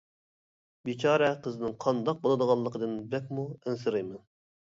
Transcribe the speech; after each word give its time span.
بىچارە 0.87 1.27
قىزنىڭ 1.47 1.75
قانداق 1.85 2.23
بولىدىغانلىقىدىن 2.23 2.97
بەكمۇ 3.13 3.45
ئەنسىرەيمەن. 3.59 4.19